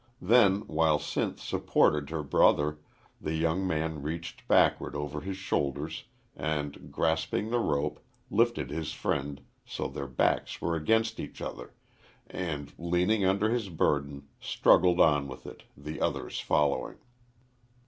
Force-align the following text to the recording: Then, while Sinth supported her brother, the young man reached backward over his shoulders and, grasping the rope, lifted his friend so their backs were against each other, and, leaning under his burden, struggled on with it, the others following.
Then, 0.23 0.61
while 0.61 0.97
Sinth 0.97 1.39
supported 1.39 2.09
her 2.09 2.23
brother, 2.23 2.79
the 3.21 3.35
young 3.35 3.67
man 3.67 4.01
reached 4.01 4.47
backward 4.47 4.95
over 4.95 5.21
his 5.21 5.37
shoulders 5.37 6.05
and, 6.35 6.91
grasping 6.91 7.51
the 7.51 7.59
rope, 7.59 8.03
lifted 8.31 8.71
his 8.71 8.93
friend 8.93 9.41
so 9.63 9.87
their 9.87 10.07
backs 10.07 10.59
were 10.59 10.75
against 10.75 11.19
each 11.19 11.39
other, 11.39 11.75
and, 12.25 12.73
leaning 12.79 13.25
under 13.25 13.51
his 13.51 13.69
burden, 13.69 14.27
struggled 14.39 14.99
on 14.99 15.27
with 15.27 15.45
it, 15.45 15.65
the 15.77 16.01
others 16.01 16.39
following. 16.39 16.97